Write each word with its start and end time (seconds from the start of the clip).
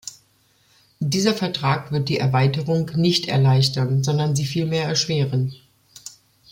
Dieser 0.99 1.35
Vertrag 1.35 1.91
wird 1.91 2.09
die 2.09 2.17
Erweiterung 2.17 2.89
nicht 2.95 3.27
erleichtern, 3.27 4.03
sondern 4.03 4.35
sie 4.35 4.45
vielmehr 4.45 4.85
erschweren. 4.85 5.53